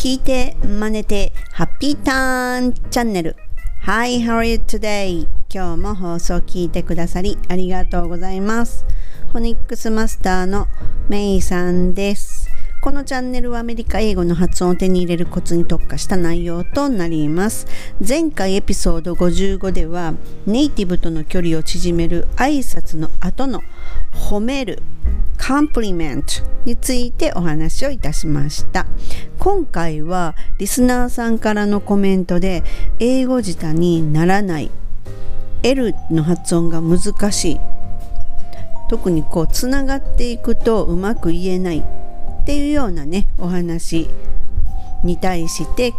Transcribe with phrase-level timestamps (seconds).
[0.00, 3.36] 聞いて真似てハッピーターンチャンネル。
[3.82, 5.28] Hi, how are you today?
[5.52, 8.86] 今日も放送聞いてくださりありがとうございます。
[9.30, 10.68] フォニックスマスターの
[11.10, 12.48] メイさんです。
[12.80, 17.66] このチャンネルはアメリカ英語の発音を手に入れるコツに特化した内容となります。
[18.00, 20.14] 前回エピソード55では
[20.46, 23.62] ネイティブとの距離を縮める挨拶の後の
[24.14, 24.82] 褒める
[25.50, 28.86] compliment についてお話をいたしました
[29.40, 32.62] 今回はリスナーさんからのコメントで
[33.00, 34.70] 英語舌にならない
[35.64, 37.60] L の発音が難しい
[38.88, 44.08] 特にこうつながっていくとうまく言えないっていうようなねお話
[45.02, 45.94] に対して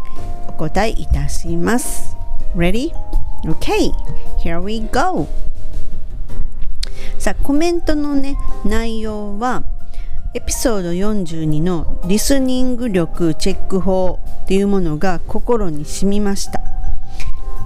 [0.47, 2.15] お答えいたします
[2.55, 2.93] Ready?
[3.43, 3.91] Okay,
[4.41, 5.27] here we go!
[7.21, 8.35] さあコメントのね
[8.65, 9.63] 内容は
[10.33, 16.59] エピソード42のリスニング力チェック法っていうものが心に染みました。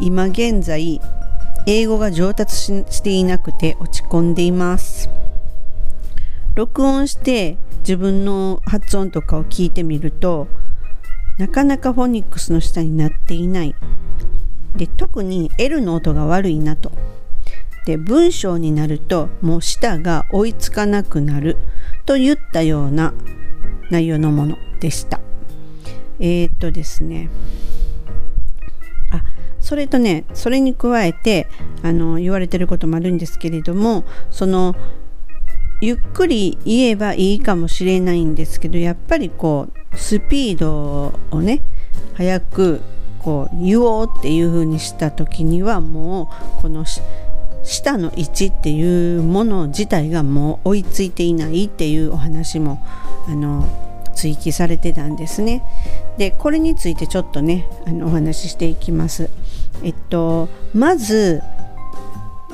[0.02, 1.00] 今現在
[1.68, 5.10] 英語が上達していなくて落ち込んでいます。
[6.56, 10.50] 録音して自分の発音とかを聞いてみると
[11.38, 13.74] なかなかフォニックスの下になっていない。
[14.76, 16.92] で特に L の音が悪いなと。
[17.86, 21.58] で文章になるともう舌が追いつかなくなる
[22.06, 23.14] といったような
[23.90, 25.20] 内容のものでした。
[26.20, 27.30] えー、っとですね
[29.12, 29.22] あ
[29.60, 31.48] それとねそれに加えて
[31.84, 34.76] あの言われてることもあるんですけれどもその
[35.82, 41.62] ゆっくり言えばいいかもしれないんですけどやっぱりこうスピードをね
[42.14, 42.82] 早く
[43.20, 46.86] こう言おうっていう風にした時にはもうこの
[47.66, 52.80] 下の位置っていうもの自体がもう追いついていないっていうお話も
[53.28, 53.68] あの
[54.14, 55.64] 追記されてたんですね。
[56.18, 59.30] でこれについてちょっとねあのお話ししていきます。
[59.84, 61.42] えっとまず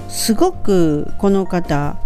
[0.08, 1.98] すごくこの方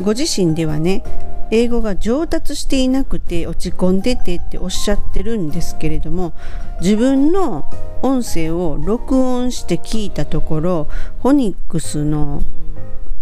[0.00, 1.04] ご自身ではね
[1.50, 6.32] 英語が上達していなくて落ち込んでてっておっしゃってるんですけれども
[6.80, 7.66] 自分の
[8.02, 10.88] 音声を録音して聞いたところ
[11.22, 12.42] フォニックスの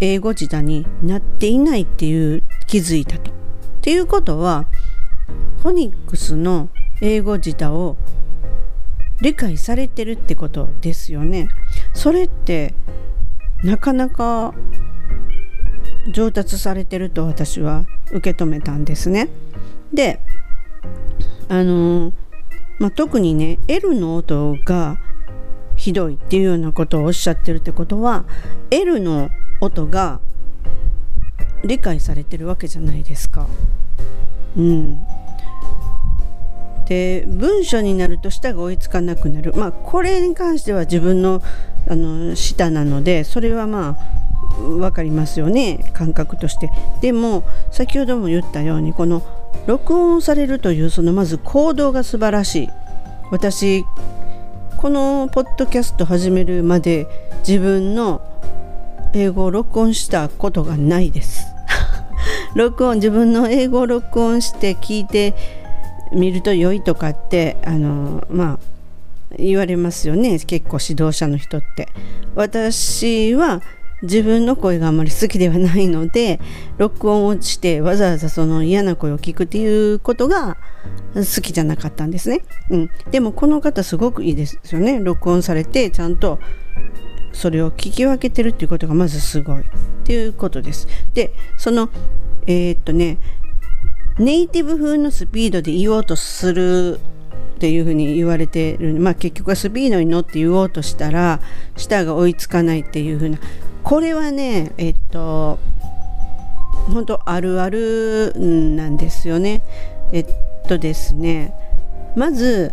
[0.00, 3.30] 英語辞典になっていないっていう気づいたと。
[3.30, 3.34] っ
[3.82, 4.66] ていうことは
[5.62, 6.68] フォニックスの
[7.00, 7.96] 英語辞典を
[9.20, 11.48] 理解されてるってことですよね。
[11.94, 12.74] それって
[13.62, 14.54] なかなか
[16.08, 19.28] 上達されてると私は受け止めたんですね。
[19.92, 20.20] で
[21.48, 22.12] あの
[22.78, 24.98] まあ、特にね L の音が
[25.76, 28.24] ひどいっていうようなことをおっしゃってるってことは
[28.70, 29.30] L の
[29.60, 30.20] 音が
[31.64, 33.46] 理解されてるわけじゃないですか。
[34.56, 34.98] うん、
[36.86, 41.42] で文章になると舌が追いつかなくなるまあこれに関しては自分の
[41.88, 44.21] あの舌なのでそれはまあ
[44.62, 46.70] 分かりますよね感覚として。
[47.00, 49.22] でも先ほども言ったようにこの
[49.66, 52.70] 録音されるというそのまず行動が素晴らしい。
[53.30, 53.84] 私
[54.76, 57.06] このポッドキャスト始めるまで
[57.46, 58.20] 自分の
[59.14, 61.46] 英語を録音したことがないです。
[62.54, 65.34] 録音自分の英語を録音して聞いて
[66.12, 68.58] みると良いとかってあのまあ
[69.38, 70.38] 言われますよね。
[70.40, 71.88] 結構指導者の人って。
[72.34, 73.62] 私は
[74.02, 76.40] 自分の声があまり好きではないので
[76.78, 80.56] 録音をしてわざわざその嫌な声を聞くっていうことが
[81.14, 84.98] 好きじゃなかったんですね、うん、でもこの方すごくいいですよね。
[85.00, 86.40] 録音されてちゃんと
[87.32, 89.60] それを聞き分けてるっていうことがまずすごい。
[89.60, 89.64] っ
[90.04, 90.88] ていうことです。
[91.14, 91.88] でその
[92.46, 93.18] えー、っとね
[94.18, 97.00] ネイティブ風のスピードで言おうとする
[97.62, 98.94] っていうふうに言われてる。
[98.98, 101.38] まあ結局はスピードに乗って言おうとしたら
[101.76, 103.38] 舌が追いつかないっていうふうな。
[103.84, 105.60] これはねえっと
[106.92, 109.62] 本当あるあるなんですよね。
[110.10, 110.26] えっ
[110.66, 111.54] とですね。
[112.16, 112.72] まず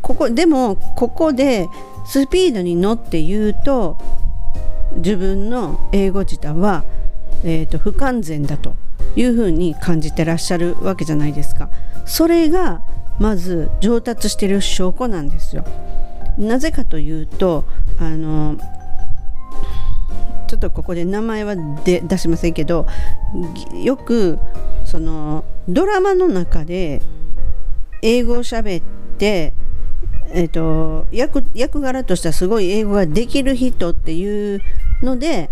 [0.00, 1.66] ここでもここで
[2.06, 3.98] スピードに乗って言うと
[4.98, 6.84] 自分の英語自体は、
[7.42, 8.76] えーと、不完全だと
[9.16, 11.70] いうふうに感じてらっしゃるわけじゃないですか。
[12.04, 12.82] それが
[13.18, 15.64] まず上達してる証拠なんですよ。
[16.38, 17.64] なぜかというと
[17.98, 18.56] あの
[20.48, 22.86] ちょっとここで名前はで出しませんけど
[23.82, 24.38] よく
[24.84, 27.02] そのドラマの中で
[28.02, 28.84] 英語を喋っ
[29.18, 29.54] て
[30.36, 34.60] えーと、役役柄としてはすごい英語ができる人っていう
[35.00, 35.48] ので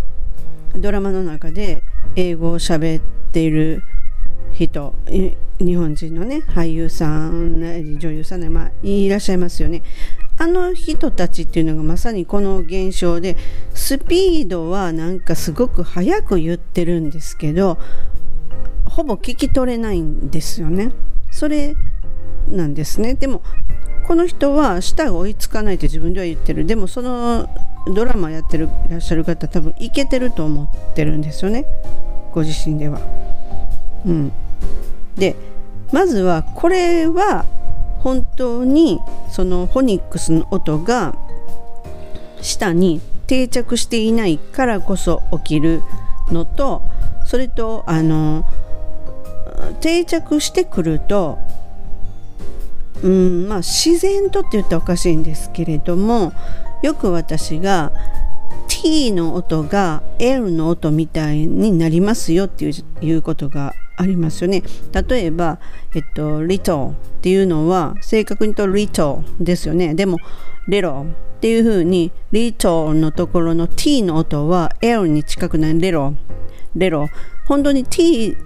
[0.75, 1.85] ドラマの中で
[2.17, 3.85] 英語を喋っている
[4.53, 4.95] 人
[5.59, 7.61] 日本人のね俳優さん
[7.99, 9.83] 女優さんまあ、いらっしゃいますよね。
[10.39, 13.37] あの人たちっていうのがまさにこの現象で
[13.75, 17.79] スピードはなんかすごく速く言ってるんですけど
[18.85, 20.93] ほぼ聞き取れないんですよね。
[21.31, 21.77] それ
[22.49, 23.15] なんですね。
[23.15, 23.43] でも
[24.07, 26.65] この人は舌が追いつかないって自分では言ってる。
[26.65, 27.49] でもその
[27.95, 31.67] ドラマやってるいらっしゃる方多分いけてると思ってるんですよね。
[32.33, 33.01] ご自身では。
[34.07, 34.33] うん、
[35.17, 35.37] で
[35.93, 37.45] まずはこれは
[38.01, 39.01] 本当に
[39.31, 41.15] そのフォニックスの音が
[42.41, 45.83] 舌に定着していないからこそ起きる
[46.31, 46.83] のと
[47.25, 48.45] それとあの
[49.81, 51.39] 定着してくると
[53.03, 56.33] うんまあ自然とって言ったらおかしいんですけれども
[56.83, 57.93] よく私が
[58.69, 62.65] T の音が L の音みたいになりますよって
[63.01, 64.63] いうことがありますよね。
[65.09, 65.59] 例えば、
[65.95, 69.95] えっと、little っていうのは正確に言うと little ですよね。
[69.95, 70.19] でも
[70.69, 76.15] little っていう風に little のところの t の音は L に近くない little
[76.77, 77.09] little
[77.47, 78.37] 本当に t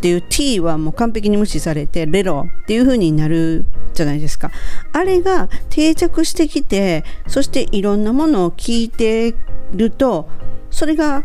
[0.00, 4.50] っていう t はもう完璧に無視されてレロっていう風になるじゃないですか。
[4.92, 9.34] あれが定着してきてそしていろんなものを聞いて
[9.74, 10.26] ると
[10.70, 11.24] それが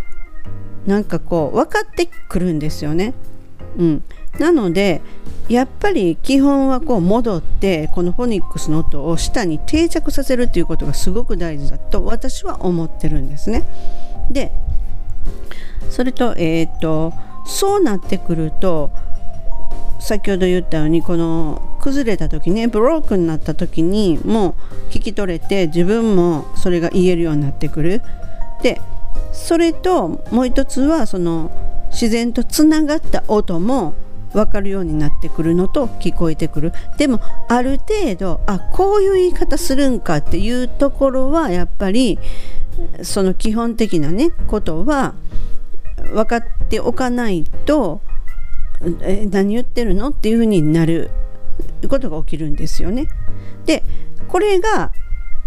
[0.86, 3.14] なんかこう分かってくるんですよね。
[3.78, 4.04] うん、
[4.40, 5.02] なので
[5.50, 13.64] やっぱり基本はこう戻ってこのフォニックスの音を下に定着させるということがすごく大事だと私は思ってるんですね。
[14.32, 14.52] で
[15.90, 17.14] それと,、えーと、
[17.46, 18.92] そうなってくると
[20.00, 24.56] 先ほど言ったようにこの崩れた時ねブロークになった時にも
[24.90, 28.02] う聞き取れて自分もそれが言えるようになってくる。
[28.62, 28.82] で
[29.32, 31.52] それともう一つはその
[31.96, 33.96] 自然とつながった音も
[34.34, 42.20] 分かるようになってくるのと聞こえてくるでもある程度あこういう言い方するんかっていうところはやっぱり
[43.02, 45.16] その基本的なねことは
[46.14, 48.02] 分かっておかないと
[49.02, 51.10] え何言ってるのっていうふうになる
[51.88, 53.08] ことが起きるんですよね。
[53.66, 53.84] で
[54.28, 54.92] これが、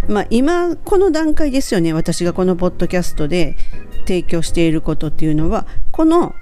[0.08, 3.56] まあ、今この段階ですよね私がこのポッドキャストで
[4.08, 6.34] 提供していることっていうのはこの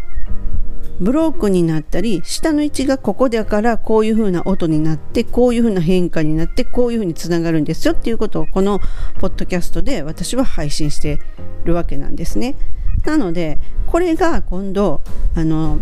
[1.01, 8.79] ブロークになったり下の位置がここだからこういう風な音になってこういう風な変化になってこういう風につながるんですよっていうことをこの
[9.19, 11.19] ポッドキャストで私は配信して
[11.65, 12.55] るわけなんですね。
[13.05, 15.03] なのでこれが今度
[15.35, 15.81] あの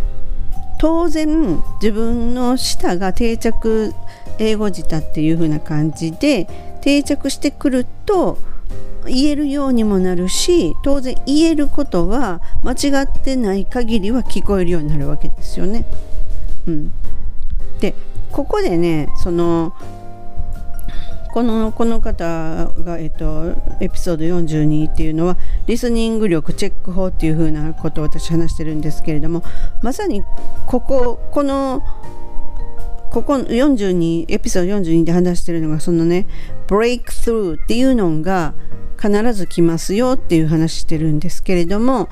[0.81, 3.93] 当然自分の舌が定着
[4.39, 6.49] 英語舌っていう風な感じで
[6.81, 8.39] 定着してくると
[9.07, 15.85] 言えるようにもなるし当然言えることは間違ってない限りは聞こえるようになるわけですよね。
[16.67, 16.93] うん、
[17.81, 17.95] で
[18.33, 19.75] ここでねその
[21.35, 25.37] このこの方が、えっと、エピソード42っていうのは
[25.67, 29.43] リスニング力チェック法っていうふうなことを私話してるんですけれども
[29.83, 30.23] まさに
[30.67, 31.83] こここの
[33.15, 36.27] ここ42エピソード42で話してるのがそのね
[36.67, 38.55] ブレイクスルーっていうのが
[39.01, 42.09] 必ず来ますよっていう話してるんですけれども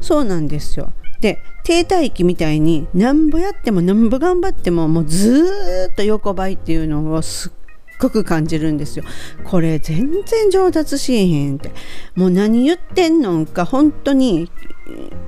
[0.00, 0.94] そうなんですよ。
[1.20, 7.52] で停滞期みたいになんぼやってもなんぼ頑張ってももうずっと横ばいっていうのをすっ
[8.00, 9.04] ごく感じるんですよ。
[9.44, 11.72] これ全然上達しへんって
[12.14, 14.50] もう何言ってんのか本当に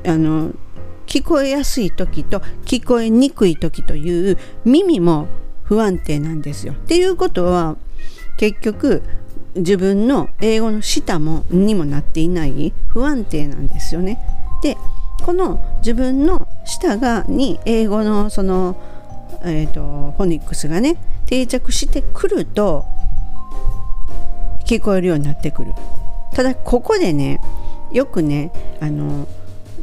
[0.07, 0.53] あの
[1.11, 5.27] 聞こえやすい時と聞こえにくい時という耳も
[5.65, 6.73] 不安定なんですよ。
[6.73, 7.77] っていうことは
[8.37, 9.03] 結局
[9.57, 14.21] 自分の英語の舌もにもなっていない不安定なんですよね。
[14.63, 14.77] で
[15.25, 18.81] この自分の舌がに英語のその、
[19.43, 22.85] えーと、フォニックスがね定着してくると
[24.65, 25.73] 聞こえるようになってくる。
[26.35, 27.41] ただここでね
[27.93, 29.27] よくねあの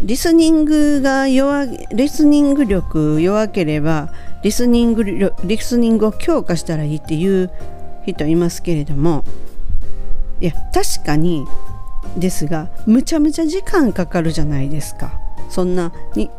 [0.01, 4.12] リスニングが弱リスニング力弱ければ
[4.44, 7.51] リスニングリスニングを強化したらいいっていう
[8.06, 9.24] 人いますけれども
[10.39, 11.46] いや確かに
[12.16, 15.20] ですがむちゃむちゃ時間かかるじゃないですか。
[15.50, 16.30] そんなに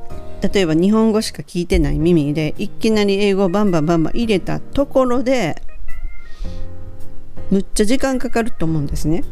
[0.40, 5.60] 例えば日本語しか聞いてない耳でいきなり英語をバンバンバンバン入れたところで
[7.50, 9.24] むっちゃ時間かかると思うんですね。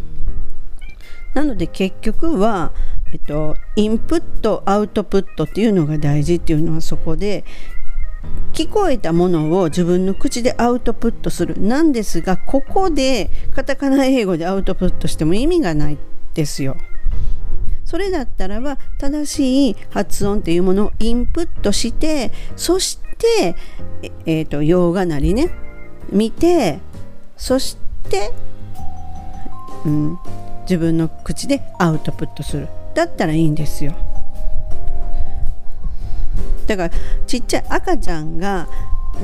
[1.35, 2.73] なので結局は、
[3.17, 7.47] えっと、インプットアウトプットっていうのが大事っていうのはそこで
[8.53, 15.99] 聞こえたものを自分の口でアウトプットするなんですがここでカタカナ英語でアウトプットしても意味がない
[16.35, 16.77] ですよ。
[17.87, 23.57] それだったらば正しい発音っていうものをインプットしてそして
[24.03, 25.51] え、えーと、洋画なりね
[26.11, 26.81] 見て
[27.39, 27.79] そし
[28.11, 28.33] て
[29.87, 30.19] うん、
[30.63, 33.93] 自分の口でアウトプットするだったらいいんですよ。
[36.67, 36.95] だから
[37.27, 38.67] ちっちゃい赤ちゃんが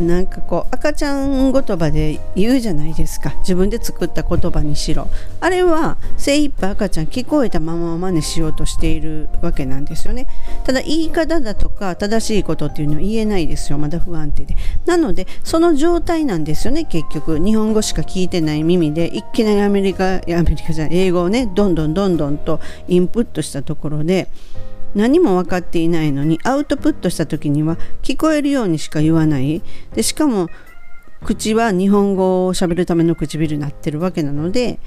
[0.00, 3.34] なんかこう赤ちゃん言葉で言うじゃないですか。
[3.40, 5.08] 自分で作った言葉にしろ。
[5.40, 10.26] あれは精一杯赤ちゃん聞こえたまま真似しようとしているわけなんですよね。
[10.64, 13.78] ただ言い方だとか正しいことっていうのは言えないですよ。
[13.78, 14.56] まだ不安定で。
[14.86, 16.84] なのでその状態なんですよね。
[16.84, 24.28] 結局日本語しか聞いてない耳でいきなりアメリカアメリカじゃない英語をねどんどんどんどんとインプットしたところで
[24.94, 29.62] 何も分かっていないのにアウトプットした時には聞こえるようにしか言わない。
[29.94, 30.48] でしかも
[31.24, 34.80] 口は日本語を喋るための唇になってるわけなので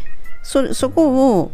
[0.43, 1.51] そそこを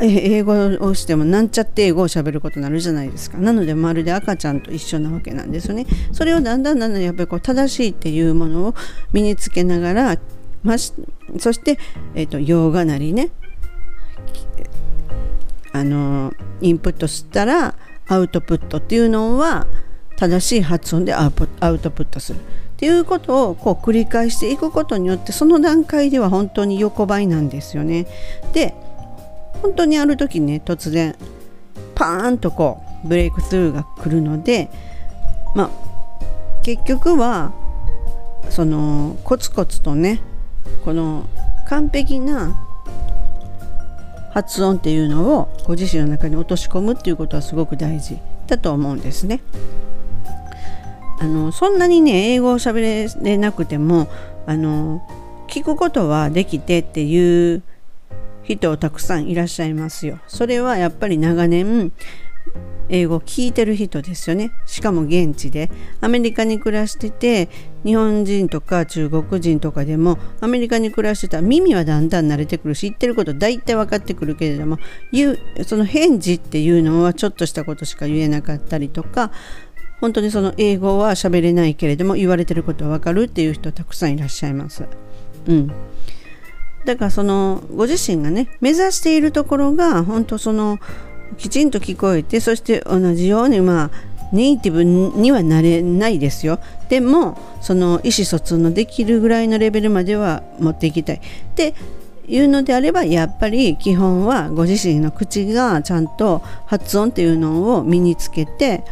[0.00, 3.38] 英語をしてもなんちゃって英語を喋ることになるじゃないですか。
[3.38, 5.86] なのでまるで赤ちゃんと一緒なわけなんですよね。
[6.12, 8.74] それをだんだんだんだんやっぱりこう正しいっていうものを
[9.12, 10.18] 身につけながら
[10.62, 10.92] まし
[11.38, 11.78] そして、
[12.14, 13.30] えーと、洋画なりね
[15.72, 17.74] あのインプットしたら
[18.08, 19.66] アウトプットっていうのは
[20.16, 21.30] 正しい発音でアウ
[21.78, 22.40] トプットするっ
[22.76, 28.06] ていうことをこう繰り返していくことによってその段階では本当に横ばいなんですよね。
[28.52, 28.74] で
[29.62, 31.16] 本当にある時ね突然
[31.94, 34.70] パーンとこうブレイクスルーが来るので
[35.54, 35.70] まあ
[36.62, 37.52] 結局は
[38.50, 40.20] そのコツコツとね
[40.84, 41.28] この
[41.68, 42.67] 完璧な
[44.38, 49.40] 発音っていうのをご自身の中に落とし込むっていうことはすごく大事だと思うんですね。
[51.18, 54.06] あのそんなにね英語を喋れなくても
[54.46, 55.02] あの
[55.48, 57.64] 聞くことはできてっていう
[58.44, 60.20] 人たくさんいらっしゃいますよ。
[60.28, 61.92] それはやっぱり長年
[62.88, 64.52] 英語を聞いてる人ですよね。
[64.66, 65.70] しかも現地で。
[66.00, 67.48] アメリカに暮らしてて
[67.84, 74.78] 日本人とか中国人とかでもアメリカに暮らしてたら耳はだんだん慣れてくるし言ってること大体分かってくるけれども
[75.12, 79.30] 言うその返事っていうのはちょっとしたことしか言えなかったりとか
[80.00, 84.84] 本当にその英語は喋れないけれども言われてることは分かるっていう人たくさんいらっしゃいます。
[85.46, 85.72] うん。
[86.84, 90.78] だからそのご自身がね目指しているところが本当その
[91.36, 93.90] きちんと聞こえてそして同じようにまあ
[94.32, 96.58] ネイティブにはなれないですよ。
[96.88, 101.16] でもその意思疎通のできるぐらいのレベルまでは持っていきたい。
[101.16, 101.20] っ
[101.54, 101.74] て
[102.26, 108.84] いうのであればやっぱり基本はご自身の口がちゃんと発音っていうのを身につけて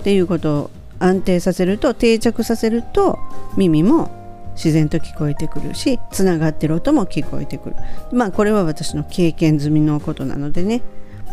[0.00, 3.18] っていうことを安定させると定着させると
[3.56, 4.10] 耳も
[4.54, 7.76] 自然と聞こえてくるしつながってる音も聞こえてくる。
[8.12, 10.82] まあこれは私の経験済みのことなのでね。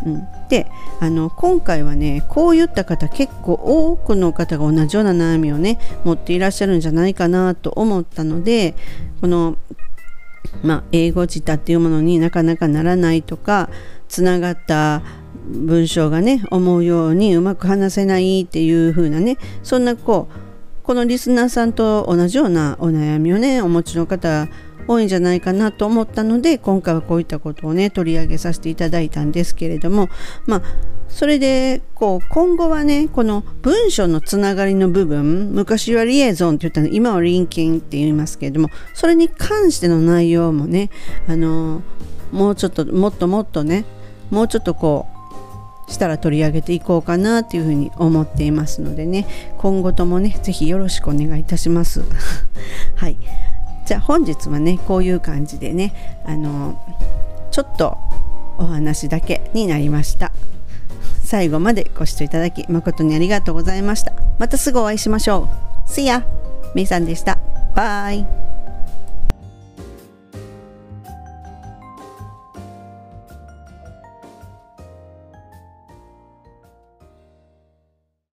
[0.05, 0.67] うん、で
[0.99, 8.75] あの今回はねこういった方結構多くの方が同じような悩みをね持っていらっしゃるんじゃないかなと思ったので
[9.21, 9.57] この、
[10.63, 13.69] まあ、英語自体っていうものになかなかならないとか
[14.07, 15.01] つながった
[15.47, 20.47] 文章がね思うようにうまく話せないっていう風なねそんなこう
[20.83, 24.47] このリスナーさんと同じようなお悩みをねお持ちの方
[24.87, 30.09] 多いんじゃないかなと思ったので今回はこういったことをね取り上げさせていただいたんですけれども
[30.45, 30.61] まあ
[31.09, 40.89] それでこう今後はねこの文章のつながりの部分昔はリエゾンって言ったの今はリンキンって言いますけれどもそれに関しての内容もね
[41.27, 41.81] あの
[42.31, 43.85] もうちょっともっともっとね
[44.29, 45.07] もうちょっとこ
[45.87, 52.03] うしたら取り上げていこうかなというふうに思っていますのでね今後ともね是非よろしくお願いいたします。
[52.95, 53.17] はい。
[53.87, 55.93] じゃあ本日はねこういう感じでね
[56.25, 56.77] あの
[57.51, 57.97] ちょっと
[58.57, 60.31] お話だけになりました。
[61.23, 64.13] 最後までご視聴いただき誠にありがとうございました。
[64.39, 65.49] またすぐお会いしましょ
[65.87, 65.89] う。
[65.89, 66.23] See ya!
[66.75, 67.37] めいさんでした。
[67.75, 68.46] バイ。